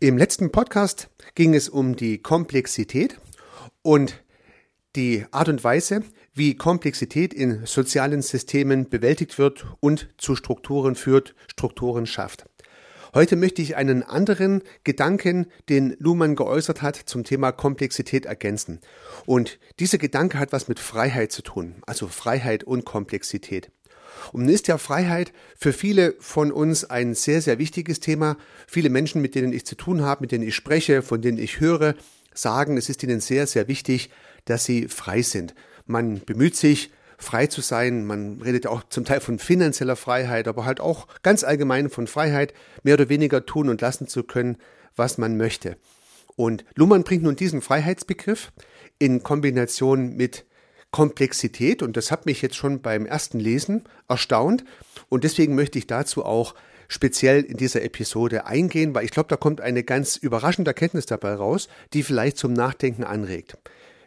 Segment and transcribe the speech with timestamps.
[0.00, 3.20] Im letzten Podcast ging es um die Komplexität
[3.82, 4.22] und
[4.96, 6.02] die Art und Weise,
[6.34, 12.44] wie Komplexität in sozialen Systemen bewältigt wird und zu Strukturen führt, Strukturen schafft.
[13.14, 18.80] Heute möchte ich einen anderen Gedanken, den Luhmann geäußert hat, zum Thema Komplexität ergänzen.
[19.26, 23.70] Und dieser Gedanke hat was mit Freiheit zu tun, also Freiheit und Komplexität.
[24.32, 28.36] Und ist ja Freiheit für viele von uns ein sehr, sehr wichtiges Thema.
[28.66, 31.60] Viele Menschen, mit denen ich zu tun habe, mit denen ich spreche, von denen ich
[31.60, 31.94] höre,
[32.34, 34.10] sagen, es ist ihnen sehr, sehr wichtig,
[34.44, 35.54] dass sie frei sind.
[35.86, 38.04] Man bemüht sich, frei zu sein.
[38.04, 42.06] Man redet ja auch zum Teil von finanzieller Freiheit, aber halt auch ganz allgemein von
[42.06, 44.58] Freiheit, mehr oder weniger tun und lassen zu können,
[44.96, 45.76] was man möchte.
[46.36, 48.52] Und Luhmann bringt nun diesen Freiheitsbegriff
[48.98, 50.44] in Kombination mit
[50.94, 54.64] Komplexität und das hat mich jetzt schon beim ersten Lesen erstaunt
[55.08, 56.54] und deswegen möchte ich dazu auch
[56.86, 61.34] speziell in dieser Episode eingehen, weil ich glaube, da kommt eine ganz überraschende Erkenntnis dabei
[61.34, 63.58] raus, die vielleicht zum Nachdenken anregt.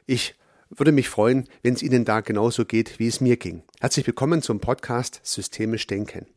[0.06, 0.36] Ich
[0.70, 3.64] würde mich freuen, wenn es Ihnen da genauso geht, wie es mir ging.
[3.82, 6.37] Herzlich willkommen zum Podcast Systemisch Denken.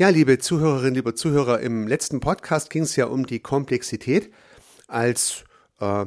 [0.00, 4.30] Ja, liebe Zuhörerinnen, liebe Zuhörer, im letzten Podcast ging es ja um die Komplexität
[4.88, 5.44] als
[5.78, 6.06] äh,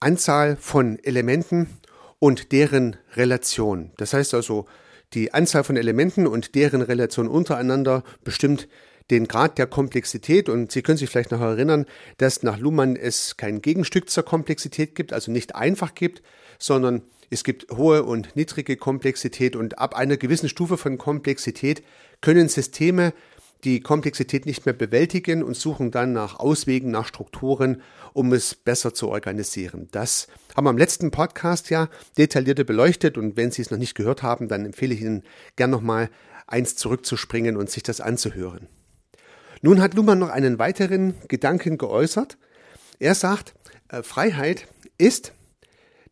[0.00, 1.68] Anzahl von Elementen
[2.20, 3.92] und deren Relation.
[3.98, 4.64] Das heißt also,
[5.12, 8.66] die Anzahl von Elementen und deren Relation untereinander bestimmt
[9.10, 11.86] den Grad der Komplexität und Sie können sich vielleicht noch erinnern,
[12.18, 16.22] dass nach Luhmann es kein Gegenstück zur Komplexität gibt, also nicht einfach gibt,
[16.58, 21.82] sondern es gibt hohe und niedrige Komplexität und ab einer gewissen Stufe von Komplexität
[22.20, 23.12] können Systeme
[23.64, 27.82] die Komplexität nicht mehr bewältigen und suchen dann nach Auswegen, nach Strukturen,
[28.12, 29.88] um es besser zu organisieren.
[29.90, 33.94] Das haben wir im letzten Podcast ja detaillierter beleuchtet und wenn Sie es noch nicht
[33.94, 35.22] gehört haben, dann empfehle ich Ihnen
[35.56, 36.10] gern nochmal
[36.46, 38.68] eins zurückzuspringen und sich das anzuhören.
[39.62, 42.38] Nun hat Luhmann noch einen weiteren Gedanken geäußert.
[42.98, 43.54] Er sagt,
[43.88, 44.66] äh, Freiheit
[44.98, 45.32] ist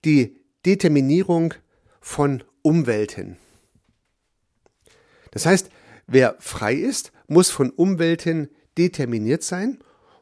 [0.05, 1.55] die Determinierung
[2.01, 3.37] von Umwelten.
[5.31, 5.71] Das heißt,
[6.07, 9.79] wer frei ist, muss von Umwelten determiniert sein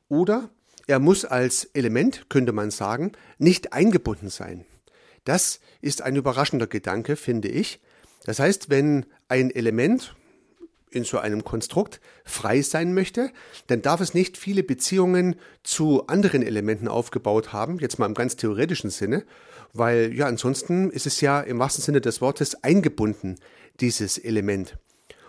[0.09, 0.51] oder
[0.87, 4.65] er muss als Element, könnte man sagen, nicht eingebunden sein.
[5.25, 7.81] Das ist ein überraschender Gedanke, finde ich.
[8.25, 10.17] Das heißt, wenn ein Element
[10.93, 13.31] in so einem Konstrukt frei sein möchte,
[13.67, 18.37] dann darf es nicht viele Beziehungen zu anderen Elementen aufgebaut haben, jetzt mal im ganz
[18.37, 19.25] theoretischen Sinne,
[19.73, 23.37] weil ja ansonsten ist es ja im wahrsten Sinne des Wortes eingebunden,
[23.81, 24.77] dieses Element.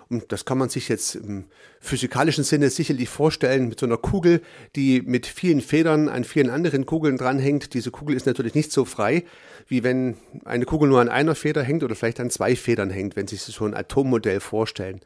[0.10, 1.46] Und das kann man sich jetzt im
[1.80, 4.42] physikalischen Sinne sicherlich vorstellen mit so einer Kugel,
[4.76, 7.74] die mit vielen Federn an vielen anderen Kugeln dranhängt.
[7.74, 9.24] Diese Kugel ist natürlich nicht so frei,
[9.68, 13.16] wie wenn eine Kugel nur an einer Feder hängt oder vielleicht an zwei Federn hängt,
[13.16, 15.02] wenn Sie sich so ein Atommodell vorstellen.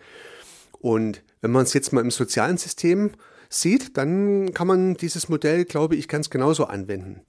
[0.80, 3.12] Und wenn man es jetzt mal im sozialen System
[3.50, 7.22] sieht, dann kann man dieses Modell, glaube ich, ganz genauso anwenden.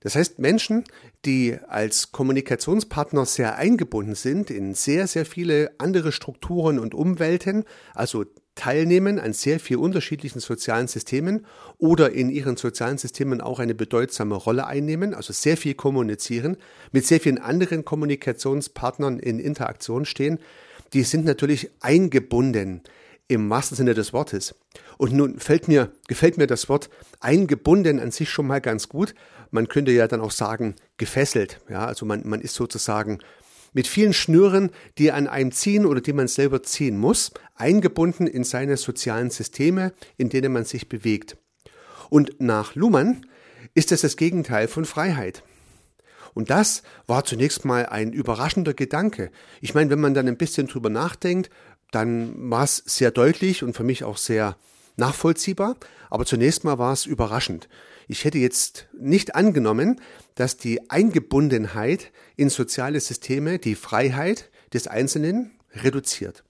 [0.00, 0.84] Das heißt, Menschen,
[1.24, 7.64] die als Kommunikationspartner sehr eingebunden sind in sehr, sehr viele andere Strukturen und Umwelten,
[7.94, 11.46] also teilnehmen an sehr vielen unterschiedlichen sozialen Systemen
[11.78, 16.56] oder in ihren sozialen Systemen auch eine bedeutsame Rolle einnehmen, also sehr viel kommunizieren,
[16.90, 20.38] mit sehr vielen anderen Kommunikationspartnern in Interaktion stehen,
[20.92, 22.82] die sind natürlich eingebunden
[23.28, 24.54] im wahrsten Sinne des Wortes.
[24.98, 29.14] Und nun fällt mir, gefällt mir das Wort eingebunden an sich schon mal ganz gut.
[29.50, 31.60] Man könnte ja dann auch sagen, gefesselt.
[31.68, 33.18] Ja, also man, man ist sozusagen
[33.72, 38.44] mit vielen Schnüren, die an einem ziehen oder die man selber ziehen muss, eingebunden in
[38.44, 41.36] seine sozialen Systeme, in denen man sich bewegt.
[42.10, 43.24] Und nach Luhmann
[43.74, 45.42] ist es das Gegenteil von Freiheit.
[46.34, 49.30] Und das war zunächst mal ein überraschender Gedanke.
[49.60, 51.50] Ich meine, wenn man dann ein bisschen drüber nachdenkt,
[51.90, 54.56] dann war es sehr deutlich und für mich auch sehr
[54.96, 55.76] nachvollziehbar.
[56.10, 57.68] Aber zunächst mal war es überraschend.
[58.08, 60.00] Ich hätte jetzt nicht angenommen,
[60.34, 66.44] dass die Eingebundenheit in soziale Systeme die Freiheit des Einzelnen reduziert.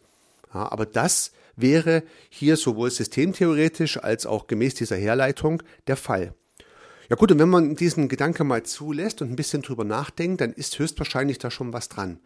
[0.54, 6.34] Ja, aber das wäre hier sowohl systemtheoretisch als auch gemäß dieser Herleitung der Fall.
[7.08, 10.52] Ja gut, und wenn man diesen Gedanken mal zulässt und ein bisschen drüber nachdenkt, dann
[10.52, 12.20] ist höchstwahrscheinlich da schon was dran.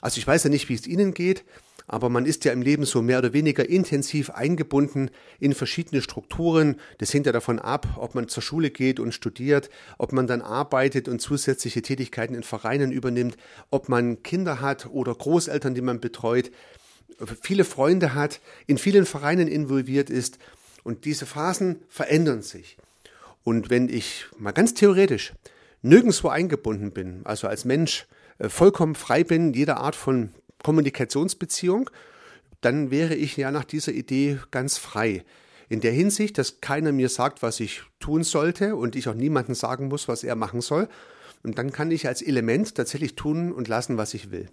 [0.00, 1.44] Also ich weiß ja nicht, wie es Ihnen geht,
[1.86, 6.76] aber man ist ja im Leben so mehr oder weniger intensiv eingebunden in verschiedene Strukturen.
[6.98, 10.42] Das hängt ja davon ab, ob man zur Schule geht und studiert, ob man dann
[10.42, 13.36] arbeitet und zusätzliche Tätigkeiten in Vereinen übernimmt,
[13.70, 16.50] ob man Kinder hat oder Großeltern, die man betreut,
[17.40, 20.38] viele Freunde hat, in vielen Vereinen involviert ist.
[20.82, 22.76] Und diese Phasen verändern sich.
[23.44, 25.32] Und wenn ich mal ganz theoretisch
[25.82, 28.06] nirgendwo eingebunden bin, also als Mensch
[28.38, 30.30] äh, vollkommen frei bin, jeder Art von
[30.62, 31.90] Kommunikationsbeziehung,
[32.60, 35.24] dann wäre ich ja nach dieser Idee ganz frei.
[35.68, 39.54] In der Hinsicht, dass keiner mir sagt, was ich tun sollte und ich auch niemandem
[39.54, 40.88] sagen muss, was er machen soll.
[41.42, 44.48] Und dann kann ich als Element tatsächlich tun und lassen, was ich will.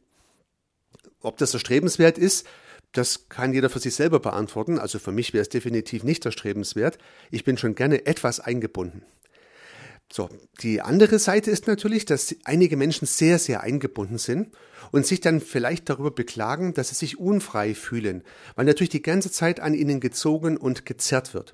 [1.21, 2.47] Ob das erstrebenswert ist,
[2.93, 4.79] das kann jeder für sich selber beantworten.
[4.79, 6.97] Also für mich wäre es definitiv nicht erstrebenswert.
[7.31, 9.03] Ich bin schon gerne etwas eingebunden.
[10.11, 10.27] So,
[10.63, 14.49] die andere Seite ist natürlich, dass einige Menschen sehr, sehr eingebunden sind
[14.91, 18.23] und sich dann vielleicht darüber beklagen, dass sie sich unfrei fühlen,
[18.55, 21.53] weil natürlich die ganze Zeit an ihnen gezogen und gezerrt wird.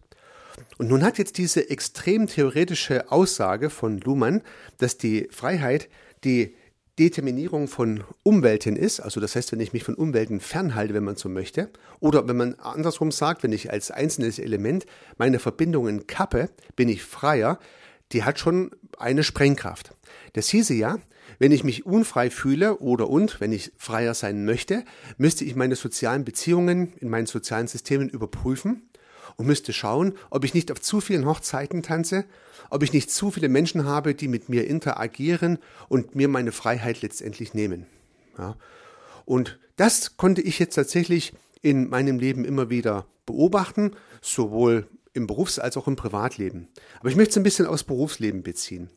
[0.77, 4.41] Und nun hat jetzt diese extrem theoretische Aussage von Luhmann,
[4.77, 5.89] dass die Freiheit
[6.23, 6.55] die
[6.97, 11.17] Determinierung von Umwelten ist, also das heißt, wenn ich mich von Umwelten fernhalte, wenn man
[11.17, 11.69] so möchte,
[11.99, 14.85] oder wenn man andersrum sagt, wenn ich als einzelnes Element
[15.17, 17.59] meine Verbindungen kappe, bin ich freier,
[18.13, 19.93] die hat schon eine Sprengkraft.
[20.33, 20.99] Das hieße ja,
[21.37, 24.85] wenn ich mich unfrei fühle oder und, wenn ich freier sein möchte,
[25.17, 28.89] müsste ich meine sozialen Beziehungen in meinen sozialen Systemen überprüfen
[29.37, 32.25] und müsste schauen, ob ich nicht auf zu vielen Hochzeiten tanze,
[32.69, 35.59] ob ich nicht zu viele Menschen habe, die mit mir interagieren
[35.89, 37.85] und mir meine Freiheit letztendlich nehmen.
[38.37, 38.55] Ja.
[39.25, 43.91] Und das konnte ich jetzt tatsächlich in meinem Leben immer wieder beobachten,
[44.21, 46.67] sowohl im Berufs- als auch im Privatleben.
[46.99, 48.89] Aber ich möchte es ein bisschen aus Berufsleben beziehen.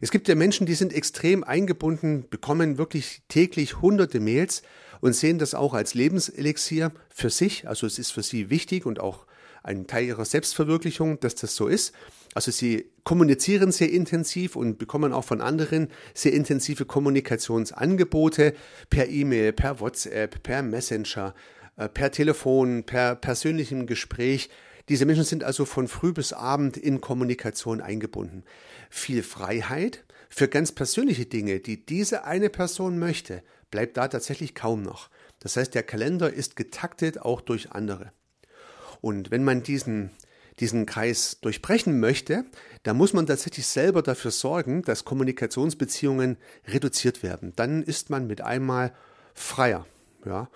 [0.00, 4.62] Es gibt ja Menschen, die sind extrem eingebunden, bekommen wirklich täglich hunderte Mails
[5.00, 7.68] und sehen das auch als Lebenselixier für sich.
[7.68, 9.26] Also es ist für sie wichtig und auch
[9.62, 11.92] ein Teil ihrer Selbstverwirklichung, dass das so ist.
[12.34, 18.54] Also sie kommunizieren sehr intensiv und bekommen auch von anderen sehr intensive Kommunikationsangebote
[18.90, 21.34] per E-Mail, per WhatsApp, per Messenger,
[21.76, 24.48] äh, per Telefon, per persönlichem Gespräch.
[24.88, 28.44] Diese Menschen sind also von früh bis abend in Kommunikation eingebunden.
[28.90, 34.82] Viel Freiheit für ganz persönliche Dinge, die diese eine Person möchte, bleibt da tatsächlich kaum
[34.82, 35.08] noch.
[35.40, 38.12] Das heißt, der Kalender ist getaktet auch durch andere.
[39.02, 40.10] Und wenn man diesen,
[40.60, 42.46] diesen Kreis durchbrechen möchte,
[42.84, 47.52] dann muss man tatsächlich selber dafür sorgen, dass Kommunikationsbeziehungen reduziert werden.
[47.56, 48.94] Dann ist man mit einmal
[49.34, 49.86] freier.
[50.24, 50.48] Ja?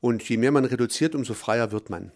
[0.00, 2.10] Und je mehr man reduziert, umso freier wird man.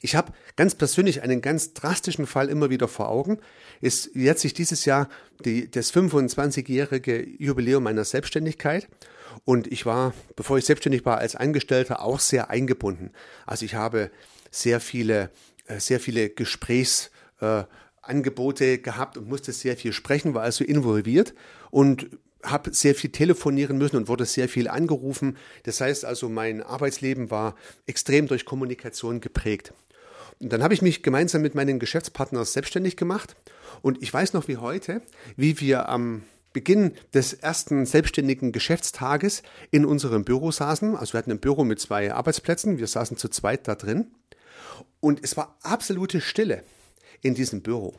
[0.00, 3.38] Ich habe ganz persönlich einen ganz drastischen Fall immer wieder vor Augen.
[3.80, 5.08] Es jährt sich dieses Jahr
[5.44, 8.88] die, das 25-jährige Jubiläum meiner Selbstständigkeit.
[9.44, 13.10] Und ich war, bevor ich selbstständig war, als Angestellter auch sehr eingebunden.
[13.46, 14.10] Also ich habe
[14.56, 15.30] sehr viele,
[15.66, 21.34] äh, sehr viele Gesprächsangebote äh, gehabt und musste sehr viel sprechen, war also involviert
[21.70, 22.08] und
[22.42, 25.36] habe sehr viel telefonieren müssen und wurde sehr viel angerufen.
[25.64, 27.56] Das heißt also, mein Arbeitsleben war
[27.86, 29.72] extrem durch Kommunikation geprägt.
[30.38, 33.36] Und dann habe ich mich gemeinsam mit meinem Geschäftspartner selbstständig gemacht.
[33.82, 35.02] Und ich weiß noch wie heute,
[35.36, 36.22] wie wir am
[36.52, 40.96] Beginn des ersten selbstständigen Geschäftstages in unserem Büro saßen.
[40.96, 42.78] Also wir hatten ein Büro mit zwei Arbeitsplätzen.
[42.78, 44.10] Wir saßen zu zweit da drin.
[45.00, 46.62] Und es war absolute Stille
[47.22, 47.94] in diesem Büro.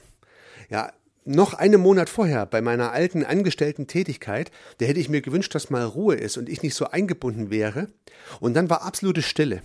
[0.70, 0.92] Ja,
[1.26, 5.70] noch einen Monat vorher bei meiner alten angestellten Tätigkeit, da hätte ich mir gewünscht, dass
[5.70, 7.90] mal Ruhe ist und ich nicht so eingebunden wäre.
[8.40, 9.62] Und dann war absolute Stille.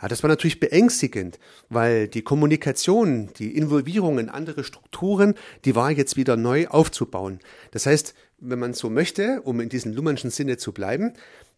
[0.00, 1.38] Ja, das war natürlich beängstigend,
[1.68, 5.34] weil die Kommunikation, die Involvierung in andere Strukturen,
[5.64, 7.40] die war jetzt wieder neu aufzubauen.
[7.70, 11.14] Das heißt, wenn man so möchte, um in diesem Luhmannschen Sinne zu bleiben,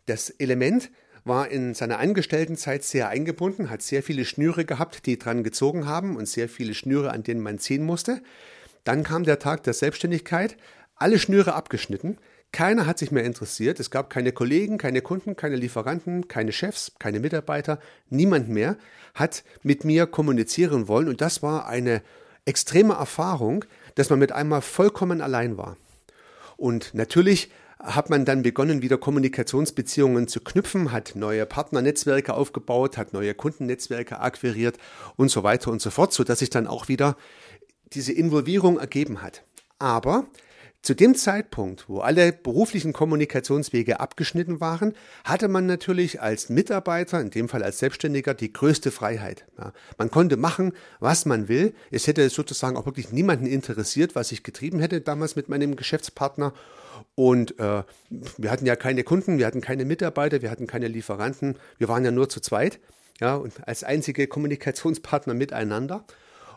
[0.07, 0.91] das Element
[1.29, 6.17] war in seiner Angestelltenzeit sehr eingebunden, hat sehr viele Schnüre gehabt, die dran gezogen haben
[6.17, 8.23] und sehr viele Schnüre, an denen man ziehen musste.
[8.85, 10.57] Dann kam der Tag der Selbstständigkeit,
[10.97, 12.19] alle Schnüre abgeschnitten,
[12.53, 13.79] keiner hat sich mehr interessiert.
[13.79, 17.79] Es gab keine Kollegen, keine Kunden, keine Lieferanten, keine Chefs, keine Mitarbeiter.
[18.09, 18.77] Niemand mehr
[19.15, 21.09] hat mit mir kommunizieren wollen.
[21.09, 22.03] Und das war eine
[22.47, 23.65] extreme Erfahrung,
[23.97, 25.77] dass man mit einmal vollkommen allein war.
[26.57, 33.13] Und natürlich hat man dann begonnen, wieder Kommunikationsbeziehungen zu knüpfen, hat neue Partnernetzwerke aufgebaut, hat
[33.13, 34.79] neue Kundennetzwerke akquiriert
[35.17, 37.17] und so weiter und so fort, sodass sich dann auch wieder
[37.93, 39.45] diese Involvierung ergeben hat.
[39.79, 40.27] Aber
[40.83, 44.95] zu dem Zeitpunkt, wo alle beruflichen Kommunikationswege abgeschnitten waren,
[45.25, 49.45] hatte man natürlich als Mitarbeiter, in dem Fall als Selbstständiger, die größte Freiheit.
[49.59, 51.75] Ja, man konnte machen, was man will.
[51.91, 56.55] Es hätte sozusagen auch wirklich niemanden interessiert, was ich getrieben hätte damals mit meinem Geschäftspartner.
[57.15, 57.83] Und äh,
[58.37, 61.59] wir hatten ja keine Kunden, wir hatten keine Mitarbeiter, wir hatten keine Lieferanten.
[61.79, 62.79] Wir waren ja nur zu zweit,
[63.21, 66.05] ja, und als einzige Kommunikationspartner miteinander.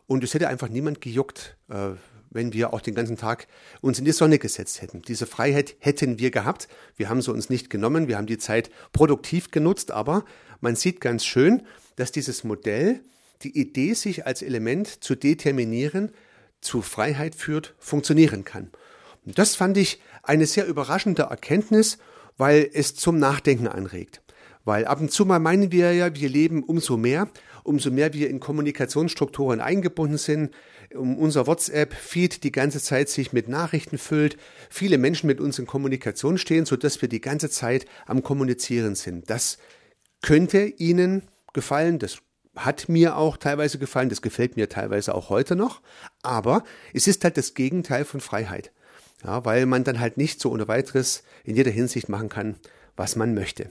[0.08, 1.92] Und es hätte einfach niemand gejuckt, äh,
[2.32, 3.48] wenn wir auch den ganzen Tag
[3.82, 5.02] uns in die Sonne gesetzt hätten.
[5.04, 6.68] Diese Freiheit hätten wir gehabt.
[6.96, 8.08] Wir haben sie uns nicht genommen.
[8.08, 9.92] Wir haben die Zeit produktiv genutzt.
[9.92, 10.26] Aber
[10.62, 11.62] man sieht ganz schön,
[11.98, 13.02] dass dieses Modell,
[13.44, 16.12] die Idee, sich als Element zu determinieren,
[16.62, 18.72] zu Freiheit führt, funktionieren kann.
[19.26, 21.98] Und das fand ich eine sehr überraschende Erkenntnis,
[22.38, 24.22] weil es zum Nachdenken anregt.
[24.64, 27.30] Weil ab und zu mal meinen wir ja, wir leben umso mehr,
[27.64, 30.52] umso mehr wir in Kommunikationsstrukturen eingebunden sind,
[30.94, 34.38] um unser WhatsApp-Feed die ganze Zeit sich mit Nachrichten füllt,
[34.70, 39.30] viele Menschen mit uns in Kommunikation stehen, sodass wir die ganze Zeit am Kommunizieren sind.
[39.30, 39.58] Das
[40.22, 42.20] könnte Ihnen gefallen, das
[42.56, 45.82] hat mir auch teilweise gefallen, das gefällt mir teilweise auch heute noch,
[46.22, 46.64] aber
[46.94, 48.72] es ist halt das Gegenteil von Freiheit.
[49.24, 52.56] Ja, weil man dann halt nicht so ohne weiteres in jeder Hinsicht machen kann,
[52.98, 53.70] was man möchte.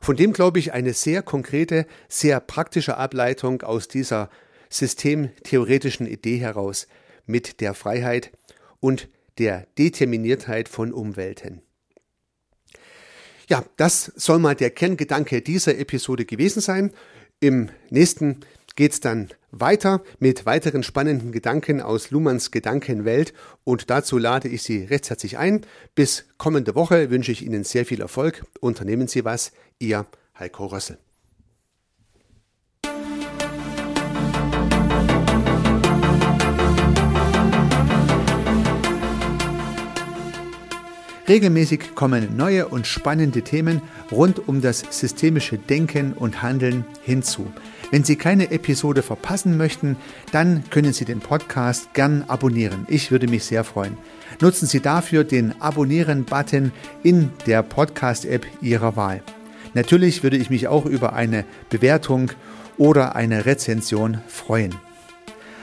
[0.00, 4.30] Von dem glaube ich eine sehr konkrete, sehr praktische Ableitung aus dieser
[4.70, 6.86] systemtheoretischen Idee heraus
[7.26, 8.32] mit der Freiheit
[8.80, 11.62] und der Determiniertheit von Umwelten.
[13.48, 16.92] Ja, das soll mal der Kerngedanke dieser Episode gewesen sein.
[17.40, 18.40] Im nächsten
[18.80, 24.62] geht es dann weiter mit weiteren spannenden Gedanken aus Luhmanns Gedankenwelt und dazu lade ich
[24.62, 25.66] Sie recht herzlich ein.
[25.94, 28.42] Bis kommende Woche wünsche ich Ihnen sehr viel Erfolg.
[28.58, 29.52] Unternehmen Sie was.
[29.80, 30.06] Ihr
[30.38, 30.96] Heiko Rössel.
[41.28, 47.52] Regelmäßig kommen neue und spannende Themen rund um das systemische Denken und Handeln hinzu.
[47.90, 49.96] Wenn Sie keine Episode verpassen möchten,
[50.32, 52.86] dann können Sie den Podcast gern abonnieren.
[52.88, 53.96] Ich würde mich sehr freuen.
[54.40, 59.22] Nutzen Sie dafür den Abonnieren-Button in der Podcast-App Ihrer Wahl.
[59.74, 62.30] Natürlich würde ich mich auch über eine Bewertung
[62.78, 64.74] oder eine Rezension freuen.